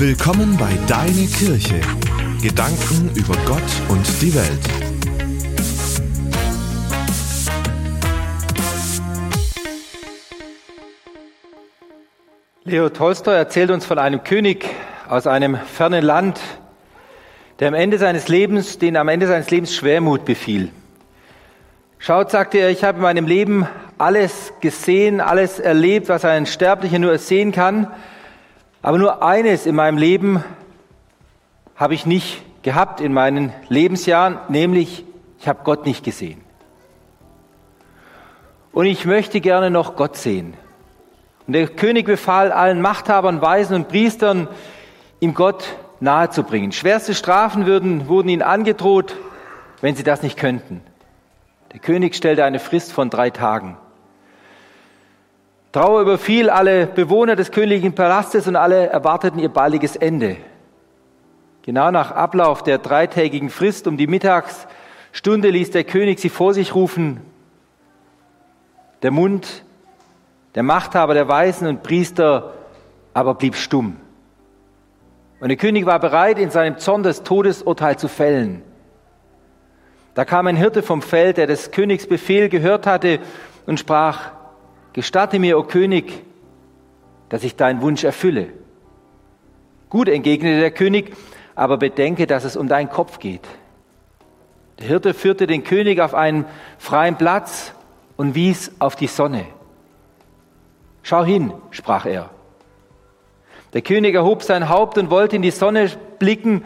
Willkommen 0.00 0.56
bei 0.56 0.70
Deine 0.86 1.26
Kirche. 1.26 1.80
Gedanken 2.40 3.10
über 3.16 3.34
Gott 3.44 3.60
und 3.88 4.06
die 4.22 4.32
Welt. 4.32 4.60
Leo 12.62 12.88
Tolstoi 12.90 13.34
erzählt 13.34 13.72
uns 13.72 13.84
von 13.84 13.98
einem 13.98 14.22
König 14.22 14.66
aus 15.08 15.26
einem 15.26 15.56
fernen 15.56 16.04
Land, 16.04 16.38
der 17.58 17.66
am 17.66 17.74
Ende 17.74 17.98
seines 17.98 18.28
Lebens, 18.28 18.78
den 18.78 18.96
am 18.96 19.08
Ende 19.08 19.26
seines 19.26 19.50
Lebens 19.50 19.74
Schwermut 19.74 20.24
befiel. 20.24 20.70
Schaut, 21.98 22.30
sagte 22.30 22.58
er, 22.58 22.70
ich 22.70 22.84
habe 22.84 22.98
in 22.98 23.02
meinem 23.02 23.26
Leben 23.26 23.66
alles 23.98 24.52
gesehen, 24.60 25.20
alles 25.20 25.58
erlebt, 25.58 26.08
was 26.08 26.24
ein 26.24 26.46
Sterblicher 26.46 27.00
nur 27.00 27.18
sehen 27.18 27.50
kann. 27.50 27.88
Aber 28.82 28.98
nur 28.98 29.22
eines 29.22 29.66
in 29.66 29.74
meinem 29.74 29.98
Leben 29.98 30.44
habe 31.76 31.94
ich 31.94 32.06
nicht 32.06 32.42
gehabt 32.62 33.00
in 33.00 33.12
meinen 33.12 33.52
Lebensjahren, 33.68 34.38
nämlich 34.48 35.04
ich 35.40 35.48
habe 35.48 35.60
Gott 35.64 35.86
nicht 35.86 36.04
gesehen. 36.04 36.40
Und 38.72 38.86
ich 38.86 39.04
möchte 39.04 39.40
gerne 39.40 39.70
noch 39.70 39.96
Gott 39.96 40.16
sehen. 40.16 40.54
Und 41.46 41.54
der 41.54 41.66
König 41.68 42.06
befahl 42.06 42.52
allen 42.52 42.80
Machthabern, 42.80 43.40
Weisen 43.40 43.74
und 43.74 43.88
Priestern, 43.88 44.48
ihm 45.20 45.34
Gott 45.34 45.64
nahezubringen. 46.00 46.72
Schwerste 46.72 47.14
Strafen 47.14 47.66
würden, 47.66 48.08
wurden 48.08 48.28
ihnen 48.28 48.42
angedroht, 48.42 49.16
wenn 49.80 49.96
sie 49.96 50.04
das 50.04 50.22
nicht 50.22 50.36
könnten. 50.36 50.82
Der 51.72 51.80
König 51.80 52.14
stellte 52.14 52.44
eine 52.44 52.58
Frist 52.58 52.92
von 52.92 53.10
drei 53.10 53.30
Tagen. 53.30 53.76
Trauer 55.72 56.00
überfiel 56.00 56.48
alle 56.48 56.86
Bewohner 56.86 57.36
des 57.36 57.50
königlichen 57.50 57.94
Palastes 57.94 58.46
und 58.46 58.56
alle 58.56 58.86
erwarteten 58.86 59.38
ihr 59.38 59.50
baldiges 59.50 59.96
Ende. 59.96 60.38
Genau 61.62 61.90
nach 61.90 62.12
Ablauf 62.12 62.62
der 62.62 62.78
dreitägigen 62.78 63.50
Frist 63.50 63.86
um 63.86 63.98
die 63.98 64.06
Mittagsstunde 64.06 65.50
ließ 65.50 65.70
der 65.70 65.84
König 65.84 66.20
sie 66.20 66.30
vor 66.30 66.54
sich 66.54 66.74
rufen. 66.74 67.20
Der 69.02 69.10
Mund 69.10 69.64
der 70.54 70.62
Machthaber 70.62 71.14
der 71.14 71.28
Weisen 71.28 71.68
und 71.68 71.82
Priester 71.82 72.54
aber 73.14 73.34
blieb 73.34 73.54
stumm. 73.54 73.96
Und 75.40 75.48
der 75.50 75.56
König 75.56 75.86
war 75.86 76.00
bereit, 76.00 76.38
in 76.38 76.50
seinem 76.50 76.78
Zorn 76.78 77.02
das 77.02 77.22
Todesurteil 77.22 77.96
zu 77.96 78.08
fällen. 78.08 78.62
Da 80.14 80.24
kam 80.24 80.46
ein 80.46 80.56
Hirte 80.56 80.82
vom 80.82 81.00
Feld, 81.00 81.36
der 81.36 81.46
des 81.46 81.70
Königs 81.70 82.08
Befehl 82.08 82.48
gehört 82.48 82.86
hatte 82.86 83.20
und 83.66 83.78
sprach, 83.78 84.32
Gestatte 84.98 85.38
mir, 85.38 85.60
o 85.60 85.62
König, 85.62 86.24
dass 87.28 87.44
ich 87.44 87.54
deinen 87.54 87.82
Wunsch 87.82 88.02
erfülle. 88.02 88.48
Gut, 89.90 90.08
entgegnete 90.08 90.58
der 90.58 90.72
König, 90.72 91.14
aber 91.54 91.76
bedenke, 91.76 92.26
dass 92.26 92.42
es 92.42 92.56
um 92.56 92.66
deinen 92.66 92.90
Kopf 92.90 93.20
geht. 93.20 93.46
Der 94.80 94.88
Hirte 94.88 95.14
führte 95.14 95.46
den 95.46 95.62
König 95.62 96.00
auf 96.00 96.14
einen 96.14 96.46
freien 96.78 97.14
Platz 97.14 97.74
und 98.16 98.34
wies 98.34 98.72
auf 98.80 98.96
die 98.96 99.06
Sonne. 99.06 99.44
Schau 101.04 101.24
hin, 101.24 101.52
sprach 101.70 102.04
er. 102.04 102.30
Der 103.74 103.82
König 103.82 104.16
erhob 104.16 104.42
sein 104.42 104.68
Haupt 104.68 104.98
und 104.98 105.10
wollte 105.10 105.36
in 105.36 105.42
die 105.42 105.52
Sonne 105.52 105.92
blicken, 106.18 106.64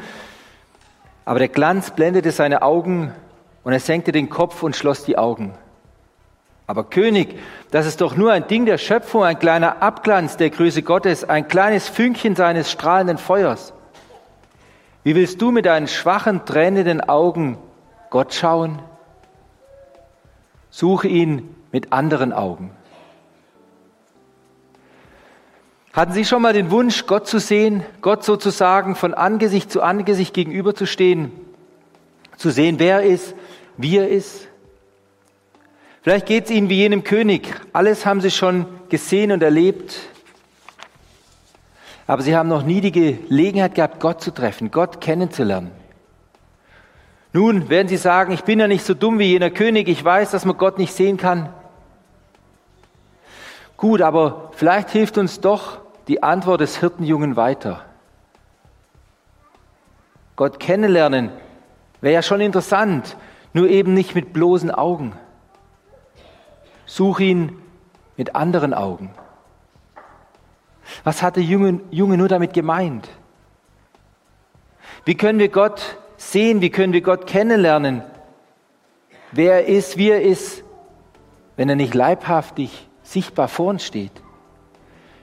aber 1.26 1.38
der 1.38 1.48
Glanz 1.48 1.90
blendete 1.90 2.30
seine 2.30 2.62
Augen 2.62 3.12
und 3.62 3.74
er 3.74 3.80
senkte 3.80 4.10
den 4.10 4.30
Kopf 4.30 4.62
und 4.62 4.74
schloss 4.74 5.04
die 5.04 5.18
Augen. 5.18 5.52
Aber 6.66 6.84
König, 6.84 7.38
das 7.70 7.86
ist 7.86 8.00
doch 8.00 8.16
nur 8.16 8.32
ein 8.32 8.46
Ding 8.46 8.66
der 8.66 8.78
Schöpfung, 8.78 9.24
ein 9.24 9.38
kleiner 9.38 9.82
Abglanz 9.82 10.36
der 10.36 10.50
Größe 10.50 10.82
Gottes, 10.82 11.24
ein 11.24 11.48
kleines 11.48 11.88
Fünkchen 11.88 12.36
seines 12.36 12.70
strahlenden 12.70 13.18
Feuers. 13.18 13.72
Wie 15.04 15.14
willst 15.14 15.42
du 15.42 15.50
mit 15.50 15.66
deinen 15.66 15.88
schwachen, 15.88 16.44
tränenden 16.44 17.00
Augen 17.00 17.58
Gott 18.10 18.34
schauen? 18.34 18.80
Suche 20.70 21.08
ihn 21.08 21.54
mit 21.72 21.92
anderen 21.92 22.32
Augen. 22.32 22.70
Hatten 25.92 26.12
Sie 26.12 26.24
schon 26.24 26.40
mal 26.40 26.54
den 26.54 26.70
Wunsch, 26.70 27.06
Gott 27.06 27.26
zu 27.26 27.38
sehen, 27.38 27.84
Gott 28.00 28.24
sozusagen 28.24 28.94
von 28.94 29.12
Angesicht 29.12 29.70
zu 29.70 29.82
Angesicht 29.82 30.32
gegenüberzustehen, 30.32 31.32
zu 32.38 32.50
sehen, 32.50 32.78
wer 32.78 33.00
er 33.00 33.02
ist, 33.02 33.34
wie 33.76 33.98
er 33.98 34.08
ist? 34.08 34.48
Vielleicht 36.02 36.26
geht 36.26 36.44
es 36.46 36.50
Ihnen 36.50 36.68
wie 36.68 36.78
jenem 36.78 37.04
König. 37.04 37.54
Alles 37.72 38.04
haben 38.04 38.20
Sie 38.20 38.32
schon 38.32 38.66
gesehen 38.88 39.30
und 39.30 39.40
erlebt. 39.40 40.00
Aber 42.08 42.22
Sie 42.22 42.36
haben 42.36 42.48
noch 42.48 42.64
nie 42.64 42.80
die 42.80 42.90
Gelegenheit 42.90 43.76
gehabt, 43.76 44.00
Gott 44.00 44.20
zu 44.20 44.32
treffen, 44.32 44.72
Gott 44.72 45.00
kennenzulernen. 45.00 45.70
Nun 47.32 47.68
werden 47.68 47.86
Sie 47.86 47.96
sagen, 47.96 48.32
ich 48.32 48.42
bin 48.42 48.58
ja 48.58 48.66
nicht 48.66 48.84
so 48.84 48.94
dumm 48.94 49.20
wie 49.20 49.26
jener 49.26 49.50
König, 49.50 49.88
ich 49.88 50.04
weiß, 50.04 50.32
dass 50.32 50.44
man 50.44 50.58
Gott 50.58 50.76
nicht 50.76 50.92
sehen 50.92 51.16
kann. 51.16 51.50
Gut, 53.76 54.02
aber 54.02 54.50
vielleicht 54.56 54.90
hilft 54.90 55.18
uns 55.18 55.40
doch 55.40 55.78
die 56.08 56.22
Antwort 56.22 56.60
des 56.60 56.78
Hirtenjungen 56.78 57.36
weiter. 57.36 57.84
Gott 60.34 60.58
kennenlernen 60.58 61.30
wäre 62.00 62.14
ja 62.14 62.22
schon 62.22 62.40
interessant, 62.40 63.16
nur 63.52 63.68
eben 63.68 63.94
nicht 63.94 64.16
mit 64.16 64.32
bloßen 64.32 64.72
Augen. 64.72 65.12
Such 66.92 67.20
ihn 67.20 67.56
mit 68.18 68.34
anderen 68.34 68.74
Augen. 68.74 69.14
Was 71.04 71.22
hat 71.22 71.36
der 71.36 71.42
Junge, 71.42 71.80
Junge 71.90 72.18
nur 72.18 72.28
damit 72.28 72.52
gemeint? 72.52 73.08
Wie 75.06 75.14
können 75.14 75.38
wir 75.38 75.48
Gott 75.48 75.96
sehen? 76.18 76.60
Wie 76.60 76.68
können 76.68 76.92
wir 76.92 77.00
Gott 77.00 77.26
kennenlernen? 77.26 78.02
Wer 79.30 79.54
er 79.54 79.66
ist, 79.68 79.96
wie 79.96 80.10
er 80.10 80.20
ist, 80.20 80.64
wenn 81.56 81.70
er 81.70 81.76
nicht 81.76 81.94
leibhaftig 81.94 82.86
sichtbar 83.02 83.48
vor 83.48 83.68
uns 83.68 83.86
steht? 83.86 84.12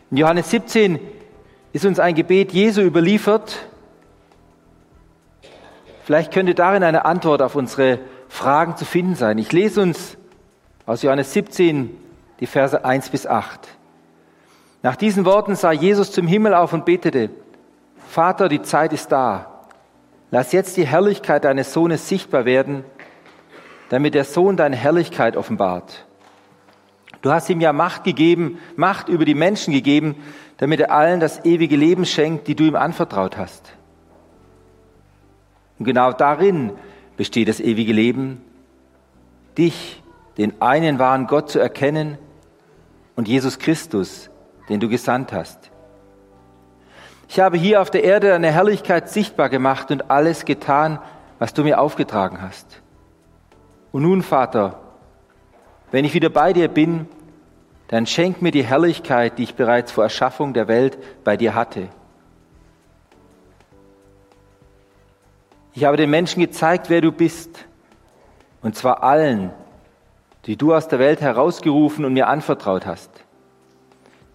In 0.09 0.17
Johannes 0.17 0.49
17 0.49 0.99
ist 1.71 1.85
uns 1.85 1.99
ein 1.99 2.15
Gebet 2.15 2.51
Jesu 2.51 2.81
überliefert. 2.81 3.67
Vielleicht 6.01 6.33
könnte 6.33 6.55
darin 6.55 6.81
eine 6.81 7.05
Antwort 7.05 7.43
auf 7.43 7.53
unsere 7.53 7.99
Fragen 8.27 8.75
zu 8.75 8.85
finden 8.85 9.13
sein. 9.13 9.37
Ich 9.37 9.51
lese 9.51 9.83
uns 9.83 10.17
aus 10.89 11.03
Johannes 11.03 11.31
17 11.33 11.95
die 12.39 12.47
Verse 12.47 12.83
1 12.83 13.09
bis 13.09 13.27
8. 13.27 13.67
Nach 14.81 14.95
diesen 14.95 15.23
Worten 15.23 15.55
sah 15.55 15.71
Jesus 15.71 16.11
zum 16.11 16.25
Himmel 16.25 16.55
auf 16.55 16.73
und 16.73 16.83
betete, 16.83 17.29
Vater, 18.07 18.49
die 18.49 18.63
Zeit 18.63 18.91
ist 18.91 19.11
da. 19.11 19.65
Lass 20.31 20.51
jetzt 20.51 20.77
die 20.77 20.87
Herrlichkeit 20.87 21.45
deines 21.45 21.73
Sohnes 21.73 22.09
sichtbar 22.09 22.45
werden, 22.45 22.83
damit 23.89 24.15
der 24.15 24.23
Sohn 24.23 24.57
deine 24.57 24.75
Herrlichkeit 24.75 25.37
offenbart. 25.37 26.07
Du 27.21 27.31
hast 27.31 27.51
ihm 27.51 27.61
ja 27.61 27.71
Macht 27.71 28.03
gegeben, 28.03 28.57
Macht 28.75 29.09
über 29.09 29.25
die 29.25 29.35
Menschen 29.35 29.71
gegeben, 29.71 30.15
damit 30.57 30.79
er 30.79 30.91
allen 30.91 31.19
das 31.19 31.45
ewige 31.45 31.75
Leben 31.75 32.07
schenkt, 32.07 32.47
die 32.47 32.55
du 32.55 32.63
ihm 32.63 32.75
anvertraut 32.75 33.37
hast. 33.37 33.73
Und 35.77 35.85
genau 35.85 36.13
darin 36.13 36.71
besteht 37.15 37.47
das 37.47 37.59
ewige 37.59 37.93
Leben, 37.93 38.41
dich, 39.55 40.01
den 40.39 40.61
einen 40.61 40.99
wahren 40.99 41.27
Gott 41.27 41.49
zu 41.49 41.59
erkennen 41.59 42.17
und 43.17 43.27
Jesus 43.27 43.59
Christus, 43.59 44.29
den 44.69 44.79
du 44.79 44.87
gesandt 44.87 45.33
hast. 45.33 45.69
Ich 47.27 47.41
habe 47.41 47.57
hier 47.57 47.81
auf 47.81 47.91
der 47.91 48.05
Erde 48.05 48.29
deine 48.29 48.49
Herrlichkeit 48.51 49.09
sichtbar 49.09 49.49
gemacht 49.49 49.91
und 49.91 50.09
alles 50.09 50.45
getan, 50.45 50.99
was 51.39 51.53
du 51.53 51.63
mir 51.63 51.79
aufgetragen 51.79 52.41
hast. 52.41 52.81
Und 53.91 54.03
nun, 54.03 54.23
Vater, 54.23 54.79
wenn 55.91 56.05
ich 56.05 56.13
wieder 56.13 56.29
bei 56.29 56.53
dir 56.53 56.69
bin, 56.69 57.07
dann 57.89 58.05
schenk 58.05 58.41
mir 58.41 58.51
die 58.51 58.63
Herrlichkeit, 58.63 59.37
die 59.37 59.43
ich 59.43 59.55
bereits 59.55 59.91
vor 59.91 60.05
Erschaffung 60.05 60.53
der 60.53 60.69
Welt 60.69 60.97
bei 61.25 61.35
dir 61.35 61.53
hatte. 61.53 61.89
Ich 65.73 65.83
habe 65.83 65.97
den 65.97 66.09
Menschen 66.09 66.39
gezeigt, 66.39 66.89
wer 66.89 67.01
du 67.01 67.11
bist, 67.11 67.65
und 68.61 68.75
zwar 68.75 69.03
allen, 69.03 69.51
die 70.45 70.55
du 70.55 70.73
aus 70.73 70.87
der 70.87 70.99
Welt 70.99 71.21
herausgerufen 71.21 72.05
und 72.05 72.13
mir 72.13 72.27
anvertraut 72.27 72.85
hast. 72.85 73.09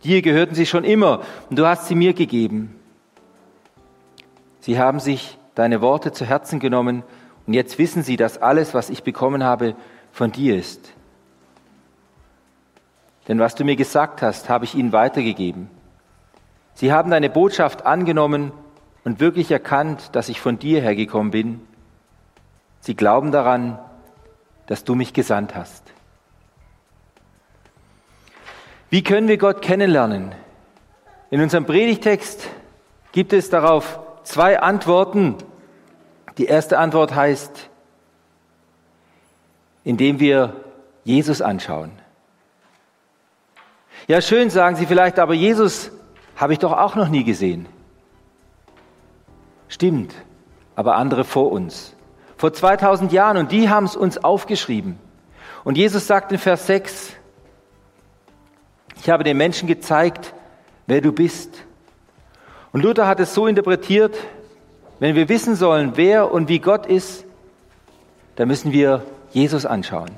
Dir 0.04 0.20
gehörten 0.20 0.54
sie 0.54 0.66
schon 0.66 0.84
immer 0.84 1.22
und 1.48 1.58
du 1.58 1.66
hast 1.66 1.86
sie 1.86 1.94
mir 1.94 2.12
gegeben. 2.12 2.78
Sie 4.60 4.78
haben 4.78 5.00
sich 5.00 5.38
deine 5.54 5.80
Worte 5.80 6.12
zu 6.12 6.24
Herzen 6.26 6.60
genommen 6.60 7.02
und 7.46 7.54
jetzt 7.54 7.78
wissen 7.78 8.02
sie, 8.02 8.16
dass 8.16 8.38
alles, 8.38 8.74
was 8.74 8.90
ich 8.90 9.02
bekommen 9.02 9.44
habe, 9.44 9.74
von 10.12 10.30
dir 10.30 10.56
ist. 10.56 10.92
Denn 13.28 13.38
was 13.38 13.54
du 13.54 13.64
mir 13.64 13.76
gesagt 13.76 14.20
hast, 14.20 14.48
habe 14.48 14.66
ich 14.66 14.74
ihnen 14.74 14.92
weitergegeben. 14.92 15.70
Sie 16.74 16.92
haben 16.92 17.10
deine 17.10 17.30
Botschaft 17.30 17.86
angenommen 17.86 18.52
und 19.04 19.20
wirklich 19.20 19.50
erkannt, 19.50 20.10
dass 20.12 20.28
ich 20.28 20.40
von 20.40 20.58
dir 20.58 20.82
hergekommen 20.82 21.30
bin. 21.30 21.60
Sie 22.80 22.94
glauben 22.94 23.32
daran, 23.32 23.78
dass 24.66 24.84
du 24.84 24.94
mich 24.94 25.14
gesandt 25.14 25.54
hast. 25.54 25.93
Wie 28.94 29.02
können 29.02 29.26
wir 29.26 29.38
Gott 29.38 29.60
kennenlernen? 29.60 30.36
In 31.32 31.40
unserem 31.40 31.66
Predigtext 31.66 32.48
gibt 33.10 33.32
es 33.32 33.50
darauf 33.50 33.98
zwei 34.22 34.60
Antworten. 34.60 35.34
Die 36.38 36.44
erste 36.44 36.78
Antwort 36.78 37.12
heißt, 37.12 37.70
indem 39.82 40.20
wir 40.20 40.54
Jesus 41.02 41.42
anschauen. 41.42 41.90
Ja, 44.06 44.20
schön, 44.20 44.48
sagen 44.48 44.76
Sie 44.76 44.86
vielleicht, 44.86 45.18
aber 45.18 45.34
Jesus 45.34 45.90
habe 46.36 46.52
ich 46.52 46.60
doch 46.60 46.70
auch 46.70 46.94
noch 46.94 47.08
nie 47.08 47.24
gesehen. 47.24 47.66
Stimmt, 49.66 50.14
aber 50.76 50.94
andere 50.94 51.24
vor 51.24 51.50
uns. 51.50 51.96
Vor 52.36 52.52
2000 52.52 53.10
Jahren 53.10 53.38
und 53.38 53.50
die 53.50 53.68
haben 53.68 53.86
es 53.86 53.96
uns 53.96 54.22
aufgeschrieben. 54.22 55.00
Und 55.64 55.76
Jesus 55.76 56.06
sagt 56.06 56.30
in 56.30 56.38
Vers 56.38 56.68
6, 56.68 57.16
ich 59.00 59.10
habe 59.10 59.24
den 59.24 59.36
Menschen 59.36 59.68
gezeigt, 59.68 60.34
wer 60.86 61.00
du 61.00 61.12
bist. 61.12 61.64
Und 62.72 62.82
Luther 62.82 63.06
hat 63.06 63.20
es 63.20 63.34
so 63.34 63.46
interpretiert, 63.46 64.16
wenn 64.98 65.14
wir 65.14 65.28
wissen 65.28 65.54
sollen, 65.56 65.92
wer 65.96 66.32
und 66.32 66.48
wie 66.48 66.58
Gott 66.58 66.86
ist, 66.86 67.24
dann 68.36 68.48
müssen 68.48 68.72
wir 68.72 69.04
Jesus 69.32 69.66
anschauen. 69.66 70.10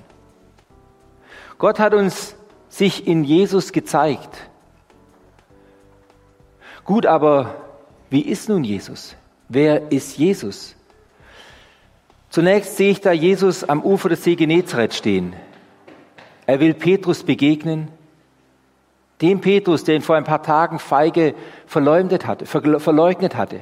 Gott 1.58 1.78
hat 1.78 1.94
uns 1.94 2.36
sich 2.68 3.06
in 3.06 3.24
Jesus 3.24 3.72
gezeigt. 3.72 4.36
Gut, 6.84 7.06
aber 7.06 7.56
wie 8.10 8.20
ist 8.20 8.48
nun 8.48 8.62
Jesus? 8.64 9.16
Wer 9.48 9.90
ist 9.90 10.18
Jesus? 10.18 10.76
Zunächst 12.30 12.76
sehe 12.76 12.90
ich 12.90 13.00
da 13.00 13.12
Jesus 13.12 13.64
am 13.64 13.82
Ufer 13.82 14.08
des 14.10 14.22
See 14.22 14.36
Genezareth 14.36 14.94
stehen. 14.94 15.34
Er 16.46 16.60
will 16.60 16.74
Petrus 16.74 17.22
begegnen, 17.22 17.88
dem 19.20 19.40
Petrus, 19.40 19.84
der 19.84 19.96
ihn 19.96 20.02
vor 20.02 20.16
ein 20.16 20.24
paar 20.24 20.42
Tagen 20.42 20.78
feige 20.78 21.34
verleumdet 21.66 22.26
hatte, 22.26 22.46
verleugnet 22.46 23.36
hatte. 23.36 23.60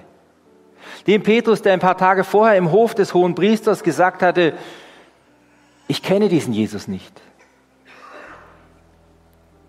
Dem 1.07 1.23
Petrus, 1.23 1.63
der 1.63 1.73
ein 1.73 1.81
paar 1.81 1.97
Tage 1.97 2.25
vorher 2.25 2.57
im 2.57 2.73
Hof 2.73 2.95
des 2.95 3.15
hohen 3.15 3.35
Priesters 3.35 3.83
gesagt 3.83 4.23
hatte, 4.23 4.55
ich 5.87 6.03
kenne 6.03 6.29
diesen 6.29 6.53
Jesus 6.53 6.89
nicht. 6.89 7.21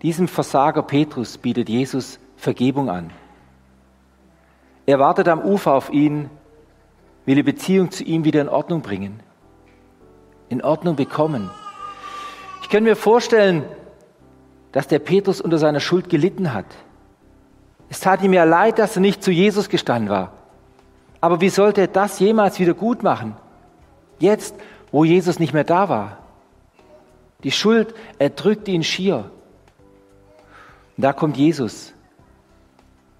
Diesem 0.01 0.27
Versager 0.27 0.83
Petrus 0.83 1.37
bietet 1.37 1.69
Jesus 1.69 2.19
Vergebung 2.37 2.89
an. 2.89 3.11
Er 4.85 4.99
wartet 4.99 5.27
am 5.27 5.41
Ufer 5.41 5.73
auf 5.73 5.91
ihn, 5.91 6.29
will 7.25 7.35
die 7.35 7.43
Beziehung 7.43 7.91
zu 7.91 8.03
ihm 8.03 8.23
wieder 8.23 8.41
in 8.41 8.49
Ordnung 8.49 8.81
bringen, 8.81 9.19
in 10.49 10.63
Ordnung 10.63 10.95
bekommen. 10.95 11.49
Ich 12.61 12.69
kann 12.69 12.83
mir 12.83 12.95
vorstellen, 12.95 13.63
dass 14.75 14.89
der 14.89 14.99
Petrus 14.99 15.39
unter 15.39 15.57
seiner 15.57 15.79
Schuld 15.79 16.09
gelitten 16.09 16.53
hat. 16.53 16.65
Es 17.87 18.01
tat 18.01 18.21
ihm 18.21 18.33
ja 18.33 18.43
leid, 18.43 18.77
dass 18.77 18.97
er 18.97 19.01
nicht 19.01 19.23
zu 19.23 19.31
Jesus 19.31 19.69
gestanden 19.69 20.09
war. 20.09 20.33
Aber 21.21 21.39
wie 21.39 21.47
sollte 21.47 21.79
er 21.79 21.87
das 21.87 22.19
jemals 22.19 22.59
wieder 22.59 22.73
gut 22.73 23.01
machen? 23.01 23.37
Jetzt, 24.19 24.53
wo 24.91 25.05
Jesus 25.05 25.39
nicht 25.39 25.53
mehr 25.53 25.63
da 25.63 25.87
war. 25.87 26.17
Die 27.45 27.53
Schuld 27.53 27.95
erdrückte 28.19 28.71
ihn 28.71 28.83
schier. 28.83 29.31
Und 30.97 31.03
da 31.03 31.13
kommt 31.13 31.37
Jesus 31.37 31.93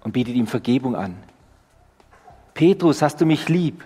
und 0.04 0.12
bietet 0.12 0.34
ihm 0.34 0.48
Vergebung 0.48 0.94
an. 0.94 1.16
Petrus, 2.52 3.00
hast 3.00 3.22
du 3.22 3.24
mich 3.24 3.48
lieb? 3.48 3.82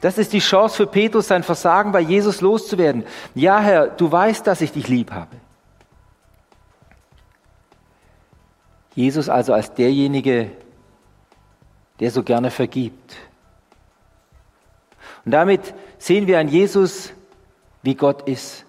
Das 0.00 0.16
ist 0.16 0.32
die 0.32 0.38
Chance 0.38 0.76
für 0.76 0.86
Petrus, 0.86 1.28
sein 1.28 1.42
Versagen 1.42 1.92
bei 1.92 2.00
Jesus 2.00 2.40
loszuwerden. 2.40 3.04
Ja, 3.34 3.60
Herr, 3.60 3.88
du 3.88 4.10
weißt, 4.10 4.46
dass 4.46 4.62
ich 4.62 4.72
dich 4.72 4.88
lieb 4.88 5.12
habe. 5.12 5.36
Jesus 8.98 9.28
also 9.28 9.52
als 9.52 9.72
derjenige, 9.74 10.50
der 12.00 12.10
so 12.10 12.24
gerne 12.24 12.50
vergibt. 12.50 13.14
Und 15.24 15.30
damit 15.30 15.72
sehen 15.98 16.26
wir 16.26 16.40
an 16.40 16.48
Jesus, 16.48 17.12
wie 17.84 17.94
Gott 17.94 18.28
ist. 18.28 18.64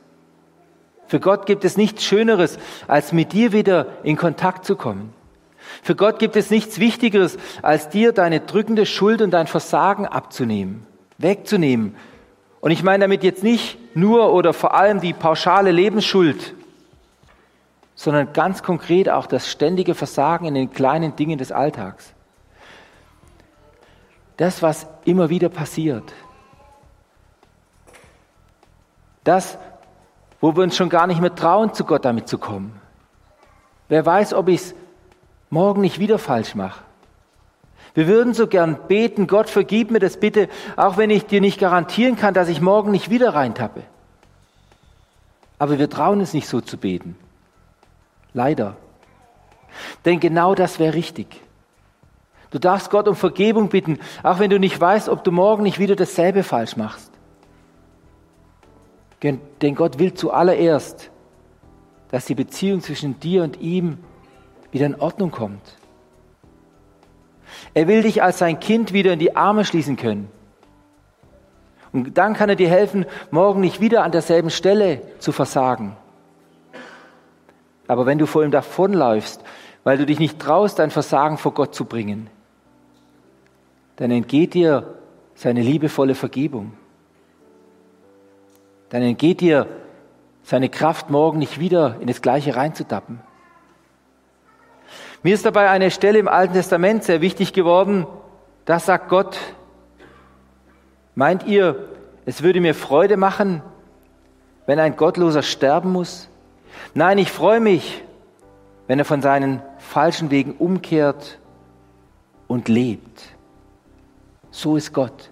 Für 1.08 1.20
Gott 1.20 1.48
gibt 1.48 1.66
es 1.66 1.78
nichts 1.78 2.04
Schöneres, 2.04 2.60
als 2.88 3.12
mit 3.12 3.34
dir 3.34 3.54
wieder 3.54 3.88
in 4.04 4.18
Kontakt 4.18 4.66
zu 4.66 4.76
kommen. 4.76 5.16
Für 5.82 5.96
Gott 5.96 6.20
gibt 6.20 6.36
es 6.36 6.52
nichts 6.52 6.78
Wichtigeres, 6.78 7.40
als 7.64 7.90
dir 7.90 8.12
deine 8.12 8.40
drückende 8.40 8.86
Schuld 8.86 9.24
und 9.24 9.32
dein 9.32 9.48
Versagen 9.48 10.06
abzunehmen, 10.06 10.86
wegzunehmen. 11.18 11.96
Und 12.62 12.70
ich 12.70 12.84
meine 12.84 13.06
damit 13.06 13.24
jetzt 13.24 13.42
nicht 13.42 13.80
nur 13.96 14.32
oder 14.32 14.54
vor 14.54 14.76
allem 14.76 15.02
die 15.02 15.14
pauschale 15.14 15.72
Lebensschuld, 15.72 16.54
sondern 18.00 18.32
ganz 18.32 18.64
konkret 18.64 19.10
auch 19.10 19.26
das 19.26 19.50
ständige 19.50 19.94
Versagen 19.94 20.46
in 20.46 20.54
den 20.54 20.72
kleinen 20.72 21.18
Dingen 21.18 21.38
des 21.38 21.52
Alltags. 21.52 22.14
Das, 24.38 24.62
was 24.62 24.88
immer 25.04 25.30
wieder 25.30 25.50
passiert. 25.50 26.14
Das, 29.26 29.58
wo 30.40 30.56
wir 30.56 30.64
uns 30.64 30.78
schon 30.78 30.88
gar 30.88 31.08
nicht 31.08 31.20
mehr 31.20 31.36
trauen, 31.36 31.74
zu 31.74 31.84
Gott 31.84 32.06
damit 32.06 32.30
zu 32.30 32.38
kommen. 32.38 32.80
Wer 33.90 34.06
weiß, 34.06 34.34
ob 34.34 34.48
ich 34.48 34.62
es 34.62 34.76
morgen 35.50 35.82
nicht 35.82 36.00
wieder 36.00 36.20
falsch 36.20 36.56
mache. 36.56 36.82
Wir 37.96 38.08
würden 38.08 38.34
so 38.34 38.48
gern 38.48 38.80
beten, 38.88 39.28
Gott 39.28 39.50
vergib 39.50 39.92
mir 39.92 40.00
das 40.00 40.22
bitte, 40.22 40.48
auch 40.78 40.96
wenn 40.96 41.10
ich 41.10 41.26
dir 41.26 41.42
nicht 41.42 41.60
garantieren 41.60 42.16
kann, 42.16 42.34
dass 42.34 42.48
ich 42.48 42.62
morgen 42.62 42.92
nicht 42.92 43.10
wieder 43.10 43.34
reintappe. 43.34 43.84
Aber 45.58 45.78
wir 45.80 45.90
trauen 45.90 46.22
es 46.22 46.34
nicht 46.34 46.48
so 46.48 46.62
zu 46.62 46.78
beten. 46.78 47.18
Leider. 48.34 48.78
Denn 50.06 50.20
genau 50.20 50.56
das 50.56 50.80
wäre 50.80 50.94
richtig. 50.94 51.42
Du 52.52 52.60
darfst 52.60 52.90
Gott 52.90 53.08
um 53.08 53.16
Vergebung 53.16 53.70
bitten, 53.70 54.00
auch 54.24 54.40
wenn 54.40 54.50
du 54.50 54.60
nicht 54.60 54.80
weißt, 54.80 55.10
ob 55.10 55.24
du 55.24 55.32
morgen 55.32 55.64
nicht 55.64 55.80
wieder 55.80 55.96
dasselbe 55.96 56.44
falsch 56.44 56.78
machst. 56.78 57.12
Denn 59.22 59.76
Gott 59.76 60.00
will 60.00 60.14
zuallererst, 60.14 61.12
dass 62.10 62.26
die 62.26 62.36
Beziehung 62.36 62.82
zwischen 62.82 63.20
dir 63.20 63.44
und 63.44 63.60
ihm 63.60 64.00
wieder 64.72 64.86
in 64.86 65.00
Ordnung 65.00 65.32
kommt. 65.32 65.78
Er 67.74 67.88
will 67.88 68.04
dich 68.04 68.24
als 68.24 68.40
sein 68.40 68.60
Kind 68.60 68.94
wieder 68.94 69.14
in 69.14 69.20
die 69.20 69.36
Arme 69.36 69.66
schließen 69.66 69.98
können. 69.98 70.30
Und 71.92 72.18
dann 72.18 72.34
kann 72.34 72.50
er 72.50 72.56
dir 72.56 72.70
helfen, 72.70 73.06
morgen 73.32 73.62
nicht 73.62 73.82
wieder 73.82 74.04
an 74.04 74.12
derselben 74.12 74.50
Stelle 74.50 75.02
zu 75.20 75.32
versagen. 75.32 75.96
Aber 77.90 78.06
wenn 78.06 78.18
du 78.18 78.26
vor 78.26 78.46
ihm 78.46 78.52
davonläufst, 78.52 79.44
weil 79.84 79.98
du 79.98 80.06
dich 80.06 80.20
nicht 80.20 80.40
traust, 80.40 80.80
dein 80.80 80.92
Versagen 80.92 81.38
vor 81.38 81.54
Gott 81.54 81.76
zu 81.76 81.84
bringen, 81.84 82.30
dann 83.98 84.12
entgeht 84.12 84.54
dir 84.54 84.96
seine 85.36 85.62
liebevolle 85.62 86.16
Vergebung 86.16 86.72
dann 88.90 89.04
entgeht 89.04 89.42
dir 89.42 89.68
seine 90.44 90.70
Kraft, 90.70 91.10
morgen 91.10 91.38
nicht 91.38 91.60
wieder 91.60 91.98
in 92.00 92.08
das 92.08 92.22
Gleiche 92.22 92.56
reinzutappen. 92.56 93.22
Mir 95.22 95.36
ist 95.36 95.46
dabei 95.46 95.70
eine 95.70 95.92
Stelle 95.92 96.18
im 96.18 96.28
Alten 96.28 96.54
Testament 96.54 97.04
sehr 97.04 97.22
wichtig 97.22 97.54
geworden. 97.54 98.08
Da 98.66 98.80
sagt 98.80 99.10
Gott, 99.10 99.38
meint 101.14 101.46
ihr, 101.46 101.90
es 102.26 102.42
würde 102.42 102.62
mir 102.62 102.74
Freude 102.74 103.18
machen, 103.18 103.62
wenn 104.66 104.80
ein 104.80 104.96
Gottloser 104.96 105.44
sterben 105.44 105.92
muss? 105.92 106.29
Nein, 106.94 107.18
ich 107.18 107.32
freue 107.32 107.60
mich, 107.60 108.04
wenn 108.88 109.00
er 109.00 109.06
von 109.06 109.22
seinen 109.22 109.62
falschen 109.78 110.32
Wegen 110.32 110.54
umkehrt 110.54 111.40
und 112.48 112.68
lebt. 112.68 113.36
So 114.52 114.76
ist 114.76 114.94
Gott. 114.94 115.30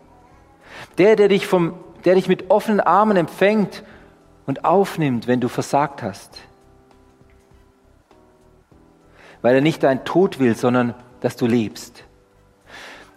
Der, 0.97 1.15
der 1.15 1.27
dich 1.27 1.47
vom 1.47 1.73
der 2.07 2.15
dich 2.15 2.29
mit 2.29 2.49
offenen 2.49 2.79
Armen 2.79 3.17
empfängt 3.17 3.83
und 4.45 4.63
aufnimmt, 4.63 5.27
wenn 5.27 5.41
du 5.41 5.49
versagt 5.49 6.01
hast. 6.01 6.37
Weil 9.41 9.55
er 9.55 9.61
nicht 9.61 9.83
dein 9.83 10.05
Tod 10.05 10.39
will, 10.39 10.55
sondern 10.55 10.93
dass 11.19 11.35
du 11.35 11.45
lebst. 11.45 12.05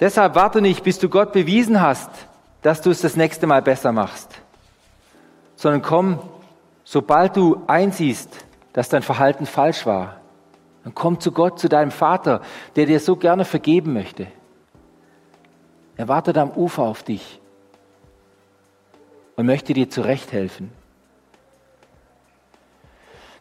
Deshalb 0.00 0.34
warte 0.34 0.60
nicht, 0.60 0.82
bis 0.82 0.98
du 0.98 1.08
Gott 1.08 1.32
bewiesen 1.32 1.80
hast, 1.80 2.10
dass 2.62 2.80
du 2.80 2.90
es 2.90 3.00
das 3.00 3.14
nächste 3.14 3.46
Mal 3.46 3.62
besser 3.62 3.92
machst, 3.92 4.40
sondern 5.54 5.82
komm, 5.82 6.18
sobald 6.90 7.36
du 7.36 7.62
einsiehst, 7.68 8.44
dass 8.72 8.88
dein 8.88 9.02
Verhalten 9.02 9.46
falsch 9.46 9.86
war, 9.86 10.16
dann 10.82 10.92
komm 10.92 11.20
zu 11.20 11.30
Gott, 11.30 11.60
zu 11.60 11.68
deinem 11.68 11.92
Vater, 11.92 12.40
der 12.74 12.86
dir 12.86 12.98
so 12.98 13.14
gerne 13.14 13.44
vergeben 13.44 13.92
möchte. 13.92 14.26
Er 15.96 16.08
wartet 16.08 16.36
am 16.36 16.50
Ufer 16.50 16.82
auf 16.82 17.04
dich 17.04 17.40
und 19.36 19.46
möchte 19.46 19.72
dir 19.72 19.88
zurechthelfen. 19.88 20.72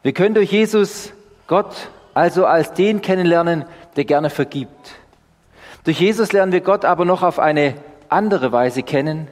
Wir 0.03 0.13
können 0.13 0.35
durch 0.35 0.51
Jesus 0.51 1.11
Gott 1.47 1.89
also 2.13 2.45
als 2.45 2.73
den 2.73 3.01
kennenlernen, 3.01 3.65
der 3.95 4.05
gerne 4.05 4.29
vergibt. 4.29 4.95
Durch 5.85 5.99
Jesus 5.99 6.33
lernen 6.33 6.51
wir 6.51 6.61
Gott 6.61 6.85
aber 6.85 7.03
noch 7.03 7.23
auf 7.23 7.39
eine 7.39 7.73
andere 8.09 8.51
Weise 8.51 8.83
kennen. 8.83 9.27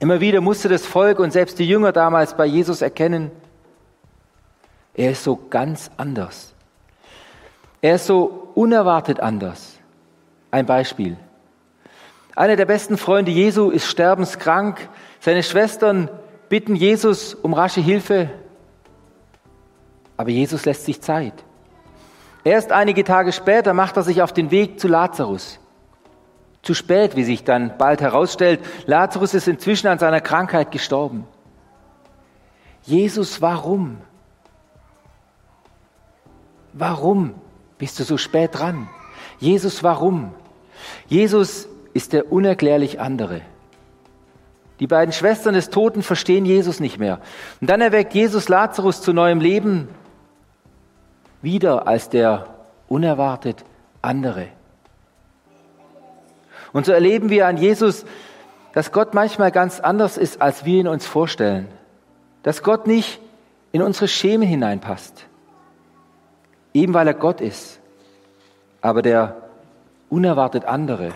Immer 0.00 0.20
wieder 0.20 0.40
musste 0.40 0.68
das 0.68 0.86
Volk 0.86 1.18
und 1.18 1.30
selbst 1.30 1.58
die 1.58 1.68
Jünger 1.68 1.92
damals 1.92 2.34
bei 2.34 2.46
Jesus 2.46 2.80
erkennen, 2.80 3.30
er 4.94 5.12
ist 5.12 5.22
so 5.22 5.36
ganz 5.36 5.90
anders. 5.98 6.54
Er 7.82 7.96
ist 7.96 8.06
so 8.06 8.50
unerwartet 8.54 9.20
anders. 9.20 9.78
Ein 10.50 10.66
Beispiel. 10.66 11.16
Einer 12.34 12.56
der 12.56 12.64
besten 12.64 12.96
Freunde 12.96 13.30
Jesu 13.30 13.70
ist 13.70 13.86
sterbenskrank. 13.86 14.88
Seine 15.20 15.42
Schwestern 15.42 16.08
bitten 16.48 16.74
Jesus 16.74 17.34
um 17.34 17.52
rasche 17.52 17.82
Hilfe. 17.82 18.30
Aber 20.16 20.30
Jesus 20.30 20.64
lässt 20.64 20.86
sich 20.86 21.02
Zeit. 21.02 21.34
Erst 22.42 22.72
einige 22.72 23.04
Tage 23.04 23.32
später 23.32 23.74
macht 23.74 23.98
er 23.98 24.02
sich 24.02 24.22
auf 24.22 24.32
den 24.32 24.50
Weg 24.50 24.80
zu 24.80 24.88
Lazarus. 24.88 25.59
Zu 26.62 26.74
spät, 26.74 27.16
wie 27.16 27.24
sich 27.24 27.44
dann 27.44 27.78
bald 27.78 28.00
herausstellt. 28.00 28.60
Lazarus 28.86 29.34
ist 29.34 29.48
inzwischen 29.48 29.86
an 29.86 29.98
seiner 29.98 30.20
Krankheit 30.20 30.70
gestorben. 30.70 31.26
Jesus, 32.82 33.40
warum? 33.40 33.98
Warum 36.72 37.34
bist 37.78 37.98
du 37.98 38.04
so 38.04 38.16
spät 38.16 38.58
dran? 38.58 38.88
Jesus, 39.38 39.82
warum? 39.82 40.32
Jesus 41.08 41.68
ist 41.94 42.12
der 42.12 42.30
unerklärlich 42.30 43.00
andere. 43.00 43.40
Die 44.80 44.86
beiden 44.86 45.12
Schwestern 45.12 45.54
des 45.54 45.68
Toten 45.70 46.02
verstehen 46.02 46.46
Jesus 46.46 46.80
nicht 46.80 46.98
mehr. 46.98 47.20
Und 47.60 47.68
dann 47.68 47.80
erweckt 47.80 48.14
Jesus 48.14 48.48
Lazarus 48.48 49.02
zu 49.02 49.12
neuem 49.12 49.40
Leben, 49.40 49.88
wieder 51.42 51.86
als 51.86 52.08
der 52.08 52.46
unerwartet 52.88 53.64
andere. 54.00 54.48
Und 56.72 56.86
so 56.86 56.92
erleben 56.92 57.30
wir 57.30 57.46
an 57.46 57.56
Jesus, 57.56 58.04
dass 58.72 58.92
Gott 58.92 59.14
manchmal 59.14 59.50
ganz 59.50 59.80
anders 59.80 60.16
ist, 60.16 60.40
als 60.40 60.64
wir 60.64 60.80
ihn 60.80 60.88
uns 60.88 61.06
vorstellen. 61.06 61.68
Dass 62.42 62.62
Gott 62.62 62.86
nicht 62.86 63.20
in 63.72 63.82
unsere 63.82 64.08
Schemen 64.08 64.46
hineinpasst. 64.46 65.26
Eben 66.72 66.94
weil 66.94 67.08
er 67.08 67.14
Gott 67.14 67.40
ist, 67.40 67.80
aber 68.80 69.02
der 69.02 69.36
unerwartet 70.08 70.64
andere. 70.64 71.12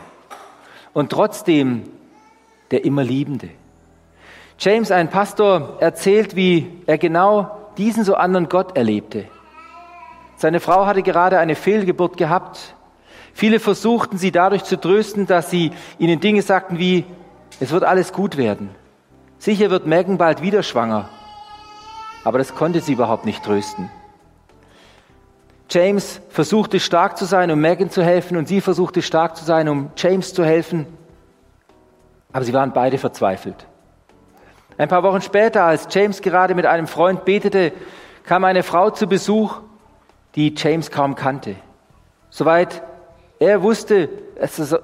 Und 0.93 1.11
trotzdem 1.11 1.85
der 2.71 2.85
immer 2.85 3.05
Liebende. 3.05 3.51
James, 4.59 4.91
ein 4.91 5.11
Pastor, 5.11 5.77
erzählt, 5.81 6.37
wie 6.37 6.83
er 6.87 6.99
genau 6.99 7.57
diesen 7.77 8.05
so 8.05 8.15
anderen 8.15 8.49
Gott 8.49 8.77
erlebte. 8.77 9.27
Seine 10.37 10.61
Frau 10.61 10.87
hatte 10.87 11.03
gerade 11.03 11.39
eine 11.39 11.55
Fehlgeburt 11.55 12.17
gehabt. 12.17 12.75
Viele 13.35 13.59
versuchten 13.59 14.17
sie 14.17 14.31
dadurch 14.31 14.63
zu 14.63 14.81
trösten, 14.81 15.27
dass 15.27 15.51
sie 15.51 15.73
ihnen 15.99 16.21
Dinge 16.21 16.41
sagten 16.41 16.79
wie, 16.79 17.05
es 17.61 17.73
wird 17.73 17.85
alles 17.85 18.13
gut 18.13 18.37
werden. 18.37 18.71
Sicher 19.39 19.71
wird 19.71 19.87
Megan 19.87 20.19
bald 20.19 20.41
wieder 20.41 20.63
schwanger. 20.63 21.09
Aber 22.23 22.39
das 22.39 22.55
konnte 22.55 22.81
sie 22.81 22.93
überhaupt 22.93 23.27
nicht 23.27 23.45
trösten. 23.45 23.91
James 25.69 26.21
versuchte 26.29 26.79
stark 26.79 27.19
zu 27.19 27.25
sein, 27.25 27.51
um 27.51 27.61
Megan 27.61 27.91
zu 27.91 28.05
helfen, 28.05 28.37
und 28.37 28.47
sie 28.47 28.61
versuchte 28.61 29.03
stark 29.03 29.37
zu 29.37 29.45
sein, 29.45 29.69
um 29.69 29.91
James 29.97 30.33
zu 30.33 30.45
helfen. 30.45 30.87
Aber 32.33 32.45
sie 32.45 32.53
waren 32.53 32.73
beide 32.73 32.99
verzweifelt. 32.99 33.67
Ein 34.79 34.89
paar 34.89 35.03
Wochen 35.03 35.21
später, 35.21 35.65
als 35.65 35.89
James 35.91 36.23
gerade 36.23 36.55
mit 36.55 36.67
einem 36.67 36.87
Freund 36.87 37.25
betete, 37.25 37.73
kam 38.25 38.45
eine 38.45 38.63
Frau 38.63 38.91
zu 38.91 39.07
Besuch, 39.09 39.61
die 40.37 40.55
James 40.57 40.91
kaum 40.91 41.17
kannte. 41.17 41.57
Soweit 42.31 42.83
er 43.39 43.63
wusste, 43.63 44.09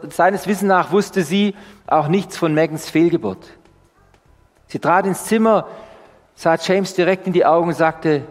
seines 0.08 0.46
Wissens 0.46 0.68
nach 0.68 0.92
wusste 0.92 1.22
sie 1.22 1.54
auch 1.86 2.08
nichts 2.08 2.36
von 2.36 2.52
Megans 2.52 2.90
Fehlgeburt. 2.90 3.46
Sie 4.66 4.78
trat 4.78 5.06
ins 5.06 5.24
Zimmer, 5.24 5.68
sah 6.34 6.56
James 6.56 6.94
direkt 6.94 7.26
in 7.26 7.32
die 7.32 7.44
Augen 7.44 7.68
und 7.68 7.74
sagte, 7.74 8.22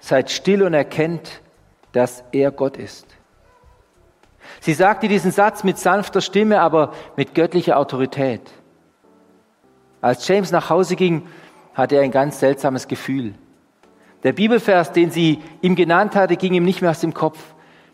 seid 0.00 0.30
still 0.30 0.62
und 0.62 0.74
erkennt, 0.74 1.42
dass 1.92 2.24
er 2.32 2.50
Gott 2.50 2.76
ist. 2.76 3.06
Sie 4.60 4.74
sagte 4.74 5.08
diesen 5.08 5.30
Satz 5.30 5.64
mit 5.64 5.78
sanfter 5.78 6.20
Stimme, 6.20 6.60
aber 6.60 6.92
mit 7.16 7.34
göttlicher 7.34 7.76
Autorität. 7.78 8.50
Als 10.00 10.26
James 10.26 10.50
nach 10.50 10.70
Hause 10.70 10.96
ging, 10.96 11.26
hatte 11.74 11.96
er 11.96 12.02
ein 12.02 12.10
ganz 12.10 12.40
seltsames 12.40 12.88
Gefühl. 12.88 13.34
Der 14.22 14.32
Bibelvers, 14.32 14.92
den 14.92 15.10
sie 15.10 15.42
ihm 15.60 15.76
genannt 15.76 16.16
hatte, 16.16 16.36
ging 16.36 16.54
ihm 16.54 16.64
nicht 16.64 16.80
mehr 16.80 16.90
aus 16.90 17.00
dem 17.00 17.14
Kopf. 17.14 17.38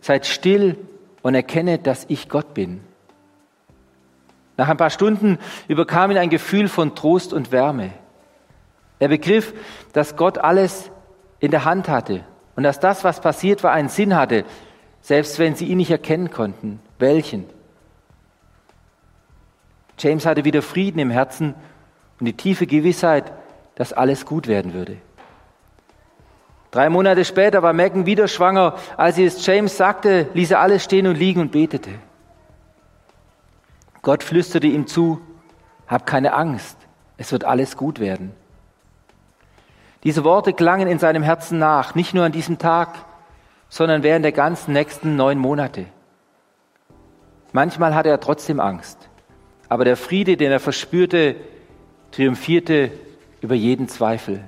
Seid 0.00 0.26
still 0.26 0.76
und 1.24 1.34
erkenne, 1.34 1.78
dass 1.78 2.04
ich 2.08 2.28
Gott 2.28 2.52
bin. 2.52 2.82
Nach 4.58 4.68
ein 4.68 4.76
paar 4.76 4.90
Stunden 4.90 5.38
überkam 5.68 6.10
ihn 6.10 6.18
ein 6.18 6.28
Gefühl 6.28 6.68
von 6.68 6.94
Trost 6.94 7.32
und 7.32 7.50
Wärme. 7.50 7.90
Er 8.98 9.08
begriff, 9.08 9.54
dass 9.94 10.16
Gott 10.16 10.36
alles 10.36 10.90
in 11.40 11.50
der 11.50 11.64
Hand 11.64 11.88
hatte 11.88 12.24
und 12.56 12.62
dass 12.62 12.78
das, 12.78 13.04
was 13.04 13.22
passiert 13.22 13.64
war, 13.64 13.72
einen 13.72 13.88
Sinn 13.88 14.14
hatte, 14.14 14.44
selbst 15.00 15.38
wenn 15.38 15.56
sie 15.56 15.64
ihn 15.64 15.78
nicht 15.78 15.90
erkennen 15.90 16.30
konnten. 16.30 16.78
Welchen? 16.98 17.46
James 19.98 20.26
hatte 20.26 20.44
wieder 20.44 20.60
Frieden 20.60 20.98
im 20.98 21.10
Herzen 21.10 21.54
und 22.20 22.26
die 22.26 22.36
tiefe 22.36 22.66
Gewissheit, 22.66 23.32
dass 23.76 23.94
alles 23.94 24.26
gut 24.26 24.46
werden 24.46 24.74
würde. 24.74 24.98
Drei 26.74 26.88
Monate 26.88 27.24
später 27.24 27.62
war 27.62 27.72
Megan 27.72 28.04
wieder 28.04 28.26
schwanger. 28.26 28.74
Als 28.96 29.14
sie 29.14 29.24
es 29.24 29.46
James 29.46 29.76
sagte, 29.76 30.26
ließ 30.34 30.50
er 30.50 30.58
alles 30.58 30.82
stehen 30.82 31.06
und 31.06 31.14
liegen 31.14 31.40
und 31.40 31.52
betete. 31.52 31.90
Gott 34.02 34.24
flüsterte 34.24 34.66
ihm 34.66 34.88
zu, 34.88 35.20
hab 35.86 36.04
keine 36.04 36.34
Angst, 36.34 36.76
es 37.16 37.30
wird 37.30 37.44
alles 37.44 37.76
gut 37.76 38.00
werden. 38.00 38.32
Diese 40.02 40.24
Worte 40.24 40.52
klangen 40.52 40.88
in 40.88 40.98
seinem 40.98 41.22
Herzen 41.22 41.60
nach, 41.60 41.94
nicht 41.94 42.12
nur 42.12 42.24
an 42.24 42.32
diesem 42.32 42.58
Tag, 42.58 42.88
sondern 43.68 44.02
während 44.02 44.24
der 44.24 44.32
ganzen 44.32 44.72
nächsten 44.72 45.14
neun 45.14 45.38
Monate. 45.38 45.86
Manchmal 47.52 47.94
hatte 47.94 48.08
er 48.08 48.18
trotzdem 48.18 48.58
Angst, 48.58 49.08
aber 49.68 49.84
der 49.84 49.96
Friede, 49.96 50.36
den 50.36 50.50
er 50.50 50.58
verspürte, 50.58 51.36
triumphierte 52.10 52.90
über 53.40 53.54
jeden 53.54 53.86
Zweifel. 53.86 54.42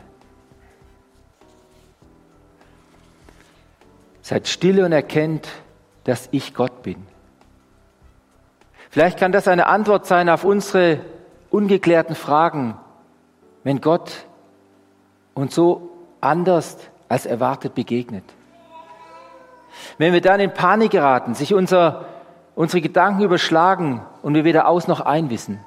Seid 4.26 4.48
stille 4.48 4.84
und 4.84 4.90
erkennt, 4.90 5.46
dass 6.02 6.28
ich 6.32 6.52
Gott 6.52 6.82
bin. 6.82 6.96
Vielleicht 8.90 9.20
kann 9.20 9.30
das 9.30 9.46
eine 9.46 9.68
Antwort 9.68 10.04
sein 10.04 10.28
auf 10.28 10.42
unsere 10.42 10.98
ungeklärten 11.48 12.16
Fragen, 12.16 12.76
wenn 13.62 13.80
Gott 13.80 14.26
uns 15.34 15.54
so 15.54 15.92
anders 16.20 16.76
als 17.08 17.24
erwartet 17.24 17.76
begegnet. 17.76 18.24
Wenn 19.96 20.12
wir 20.12 20.20
dann 20.20 20.40
in 20.40 20.52
Panik 20.52 20.90
geraten, 20.90 21.36
sich 21.36 21.54
unser, 21.54 22.06
unsere 22.56 22.80
Gedanken 22.80 23.22
überschlagen 23.22 24.04
und 24.22 24.34
wir 24.34 24.42
weder 24.42 24.66
aus 24.66 24.88
noch 24.88 25.02
ein 25.02 25.30
wissen. 25.30 25.60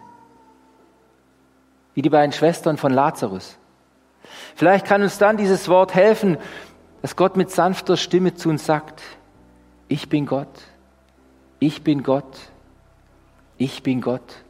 Wie 1.94 2.02
die 2.02 2.10
beiden 2.10 2.34
Schwestern 2.34 2.76
von 2.76 2.92
Lazarus. 2.92 3.58
Vielleicht 4.56 4.86
kann 4.86 5.02
uns 5.02 5.18
dann 5.18 5.38
dieses 5.38 5.70
Wort 5.70 5.96
helfen, 5.96 6.38
dass 7.02 7.16
Gott 7.16 7.38
mit 7.38 7.52
sanfter 7.52 7.98
Stimme 7.98 8.36
zu 8.36 8.50
uns 8.50 8.66
sagt, 8.66 9.02
ich 9.88 10.10
bin 10.10 10.26
Gott, 10.26 10.48
ich 11.60 11.84
bin 11.84 12.04
Gott, 12.04 12.38
ich 13.58 13.84
bin 13.84 14.02
Gott. 14.02 14.44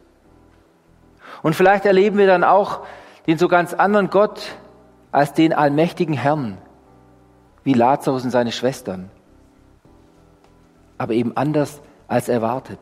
Und 1.41 1.55
vielleicht 1.55 1.85
erleben 1.85 2.17
wir 2.17 2.27
dann 2.27 2.43
auch 2.43 2.85
den 3.27 3.37
so 3.37 3.47
ganz 3.47 3.73
anderen 3.73 4.09
Gott 4.09 4.41
als 5.11 5.33
den 5.33 5.53
allmächtigen 5.53 6.15
Herrn, 6.15 6.57
wie 7.63 7.73
Lazarus 7.73 8.23
und 8.23 8.31
seine 8.31 8.51
Schwestern 8.51 9.09
aber 10.99 11.13
eben 11.13 11.35
anders 11.35 11.81
als 12.07 12.29
erwartet. 12.29 12.77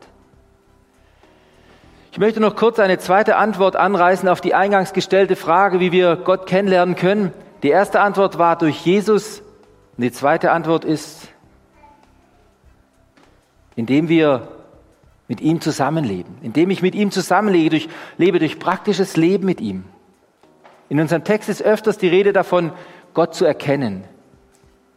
Ich 2.12 2.18
möchte 2.18 2.40
noch 2.40 2.56
kurz 2.56 2.78
eine 2.78 2.98
zweite 2.98 3.36
Antwort 3.36 3.76
anreißen 3.76 4.28
auf 4.28 4.40
die 4.40 4.54
eingangs 4.54 4.92
gestellte 4.92 5.36
Frage, 5.36 5.80
wie 5.80 5.92
wir 5.92 6.16
Gott 6.16 6.46
kennenlernen 6.46 6.96
können. 6.96 7.32
Die 7.62 7.68
erste 7.68 8.00
Antwort 8.00 8.38
war 8.38 8.58
durch 8.58 8.84
Jesus 8.84 9.42
und 9.98 10.04
die 10.04 10.12
zweite 10.12 10.52
Antwort 10.52 10.84
ist, 10.84 11.26
indem 13.74 14.08
wir 14.08 14.46
mit 15.26 15.40
ihm 15.40 15.60
zusammenleben, 15.60 16.36
indem 16.40 16.70
ich 16.70 16.82
mit 16.82 16.94
ihm 16.94 17.10
zusammenlebe, 17.10 17.70
durch, 17.70 17.88
lebe 18.16 18.38
durch 18.38 18.60
praktisches 18.60 19.16
Leben 19.16 19.44
mit 19.44 19.60
ihm. 19.60 19.82
In 20.88 21.00
unserem 21.00 21.24
Text 21.24 21.48
ist 21.48 21.62
öfters 21.62 21.98
die 21.98 22.06
Rede 22.06 22.32
davon, 22.32 22.70
Gott 23.12 23.34
zu 23.34 23.44
erkennen. 23.44 24.04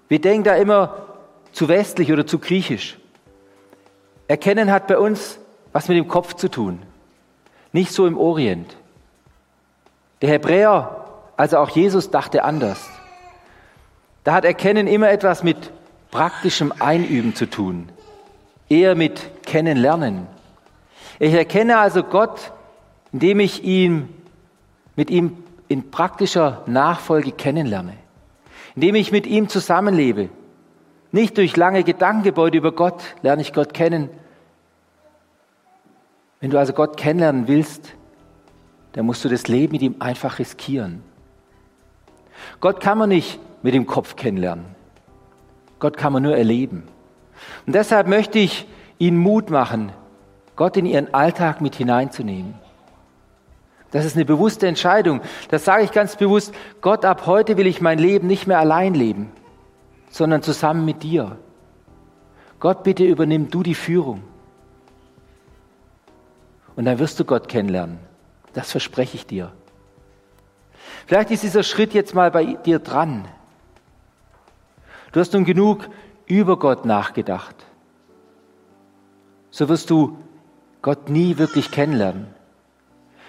Wir 0.08 0.22
denken 0.22 0.44
da 0.44 0.56
immer 0.56 1.08
zu 1.52 1.68
westlich 1.68 2.14
oder 2.14 2.28
zu 2.28 2.38
griechisch. 2.38 3.00
Erkennen 4.28 4.72
hat 4.72 4.86
bei 4.86 5.00
uns 5.00 5.40
was 5.74 5.88
mit 5.88 5.98
dem 5.98 6.08
Kopf 6.08 6.36
zu 6.36 6.48
tun, 6.48 6.80
nicht 7.72 7.92
so 7.92 8.06
im 8.06 8.20
Orient. 8.20 8.78
Der 10.22 10.30
Hebräer, 10.30 11.08
also 11.38 11.58
auch 11.58 11.70
Jesus, 11.70 12.12
dachte 12.12 12.44
anders. 12.44 12.88
Da 14.24 14.34
hat 14.34 14.46
Erkennen 14.46 14.88
immer 14.88 15.10
etwas 15.10 15.44
mit 15.44 15.72
praktischem 16.12 16.74
Einüben 16.80 17.36
zu 17.36 17.50
tun, 17.50 17.90
eher 18.70 18.96
mit 18.96 19.44
Kennenlernen. 19.46 20.28
Ich 21.20 21.34
erkenne 21.34 21.78
also 21.80 22.04
Gott, 22.04 22.52
indem 23.12 23.40
ich 23.40 23.64
ihn 23.64 24.10
mit 24.96 25.10
ihm 25.10 25.38
in 25.68 25.90
praktischer 25.90 26.64
Nachfolge 26.66 27.32
kennenlerne, 27.32 27.94
indem 28.76 28.96
ich 28.96 29.12
mit 29.12 29.26
ihm 29.26 29.48
zusammenlebe 29.50 30.30
Nicht 31.12 31.38
durch 31.38 31.58
lange 31.58 31.84
Gedankengebäude 31.84 32.58
über 32.58 32.72
Gott 32.72 33.02
lerne 33.22 33.42
ich 33.42 33.52
Gott 33.54 33.74
kennen. 33.74 34.10
Wenn 36.40 36.52
du 36.52 36.58
also 36.58 36.74
Gott 36.74 36.98
kennenlernen 36.98 37.48
willst, 37.48 37.94
dann 38.94 39.06
musst 39.06 39.24
du 39.24 39.30
das 39.30 39.48
Leben 39.48 39.74
mit 39.74 39.82
ihm 39.82 39.96
einfach 40.00 40.40
riskieren. 40.40 41.04
Gott 42.60 42.80
kann 42.80 42.98
man 42.98 43.10
nicht 43.10 43.40
mit 43.62 43.74
dem 43.74 43.86
Kopf 43.86 44.16
kennenlernen. 44.16 44.66
Gott 45.80 45.98
kann 45.98 46.14
man 46.14 46.24
nur 46.24 46.36
erleben. 46.36 46.88
Und 47.66 47.74
deshalb 47.74 48.08
möchte 48.08 48.40
ich 48.40 48.68
Ihnen 49.00 49.18
Mut 49.18 49.50
machen, 49.50 49.92
Gott 50.56 50.78
in 50.78 50.86
Ihren 50.86 51.14
Alltag 51.14 51.62
mit 51.62 51.76
hineinzunehmen. 51.76 52.54
Das 53.92 54.06
ist 54.06 54.16
eine 54.16 54.26
bewusste 54.26 54.68
Entscheidung. 54.68 55.22
Das 55.50 55.66
sage 55.66 55.84
ich 55.84 55.92
ganz 55.92 56.16
bewusst. 56.16 56.54
Gott, 56.80 57.04
ab 57.04 57.26
heute 57.26 57.58
will 57.58 57.68
ich 57.68 57.82
mein 57.82 58.00
Leben 58.00 58.28
nicht 58.28 58.48
mehr 58.48 58.60
allein 58.60 58.94
leben, 58.94 59.32
sondern 60.10 60.42
zusammen 60.42 60.86
mit 60.86 61.04
dir. 61.04 61.38
Gott, 62.60 62.84
bitte 62.84 63.04
übernimm 63.04 63.50
du 63.50 63.64
die 63.64 63.76
Führung. 63.76 64.22
Und 66.76 66.86
dann 66.86 67.00
wirst 67.00 67.20
du 67.20 67.26
Gott 67.26 67.50
kennenlernen. 67.50 68.00
Das 68.54 68.72
verspreche 68.72 69.16
ich 69.16 69.26
dir. 69.26 69.52
Vielleicht 71.06 71.32
ist 71.32 71.44
dieser 71.44 71.64
Schritt 71.64 71.94
jetzt 71.94 72.16
mal 72.16 72.32
bei 72.32 72.46
dir 72.46 72.80
dran. 72.80 73.26
Du 75.12 75.20
hast 75.20 75.34
nun 75.34 75.46
genug 75.46 75.90
über 76.26 76.58
Gott 76.58 76.86
nachgedacht. 76.86 77.56
So 79.50 79.68
wirst 79.68 79.90
du 79.90 80.18
Gott 80.82 81.10
nie 81.10 81.38
wirklich 81.38 81.72
kennenlernen. 81.72 82.28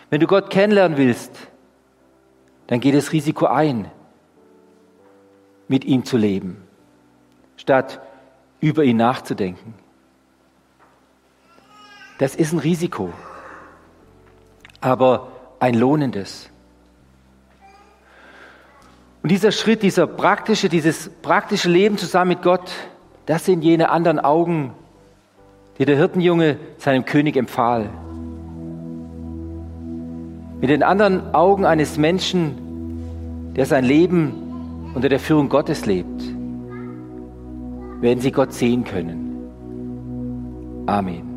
Wenn 0.08 0.20
du 0.20 0.26
Gott 0.26 0.50
kennenlernen 0.50 0.96
willst, 0.96 1.32
dann 2.68 2.80
geh 2.80 2.92
das 2.92 3.12
Risiko 3.12 3.46
ein, 3.46 3.90
mit 5.68 5.84
ihm 5.84 6.04
zu 6.04 6.16
leben, 6.16 6.62
statt 7.56 8.00
über 8.60 8.84
ihn 8.84 8.98
nachzudenken. 8.98 9.74
Das 12.18 12.36
ist 12.36 12.52
ein 12.52 12.60
Risiko, 12.60 13.12
aber 14.80 15.32
ein 15.58 15.74
lohnendes. 15.74 16.51
Und 19.22 19.30
dieser 19.30 19.52
Schritt, 19.52 19.82
dieser 19.82 20.06
praktische, 20.06 20.68
dieses 20.68 21.08
praktische 21.08 21.70
Leben 21.70 21.96
zusammen 21.96 22.30
mit 22.30 22.42
Gott, 22.42 22.72
das 23.26 23.44
sind 23.44 23.62
jene 23.62 23.90
anderen 23.90 24.18
Augen, 24.18 24.72
die 25.78 25.84
der 25.84 25.96
Hirtenjunge 25.96 26.58
seinem 26.78 27.04
König 27.04 27.36
empfahl 27.36 27.90
mit 30.62 30.70
den 30.70 30.84
anderen 30.84 31.34
Augen 31.34 31.66
eines 31.66 31.98
Menschen, 31.98 33.52
der 33.56 33.66
sein 33.66 33.84
Leben 33.84 34.92
unter 34.94 35.08
der 35.08 35.18
Führung 35.18 35.48
Gottes 35.48 35.86
lebt, 35.86 36.22
werden 38.00 38.20
sie 38.20 38.30
Gott 38.30 38.52
sehen 38.52 38.84
können. 38.84 39.48
Amen. 40.86 41.31